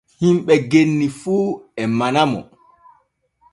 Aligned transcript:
Himɓe 0.21 0.53
genni 0.71 1.07
fu 1.19 1.35
e 1.81 1.83
manamo. 1.97 2.41